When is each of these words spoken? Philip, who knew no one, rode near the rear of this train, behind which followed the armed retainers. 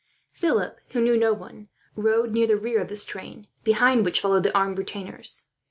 Philip, 0.31 0.79
who 0.93 1.01
knew 1.01 1.15
no 1.15 1.31
one, 1.31 1.67
rode 1.95 2.31
near 2.31 2.47
the 2.47 2.57
rear 2.57 2.79
of 2.81 2.87
this 2.87 3.05
train, 3.05 3.45
behind 3.63 4.03
which 4.03 4.19
followed 4.21 4.41
the 4.41 4.57
armed 4.57 4.79
retainers. 4.79 5.43